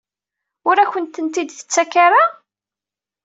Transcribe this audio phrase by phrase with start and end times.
[0.67, 2.23] Ur akent-tent-id-tettak ara?